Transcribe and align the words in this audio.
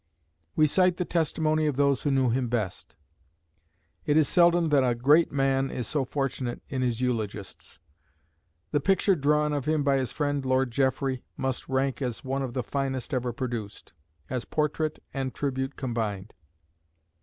We 0.55 0.65
cite 0.65 0.97
the 0.97 1.05
testimony 1.05 1.67
of 1.67 1.75
those 1.75 2.01
who 2.01 2.09
knew 2.09 2.31
him 2.31 2.47
best. 2.47 2.95
It 4.03 4.17
is 4.17 4.27
seldom 4.27 4.69
that 4.69 4.83
a 4.83 4.95
great 4.95 5.31
man 5.31 5.69
is 5.69 5.85
so 5.85 6.05
fortunate 6.05 6.59
in 6.69 6.81
his 6.81 7.01
eulogists. 7.01 7.77
The 8.71 8.79
picture 8.79 9.15
drawn 9.15 9.53
of 9.53 9.65
him 9.65 9.83
by 9.83 9.97
his 9.97 10.11
friend, 10.11 10.43
Lord 10.43 10.71
Jeffrey, 10.71 11.21
must 11.37 11.69
rank 11.69 12.01
as 12.01 12.23
one 12.23 12.41
of 12.41 12.55
the 12.55 12.63
finest 12.63 13.13
ever 13.13 13.31
produced, 13.31 13.93
as 14.27 14.43
portrait 14.43 14.97
and 15.13 15.35
tribute 15.35 15.75
combined. 15.75 16.33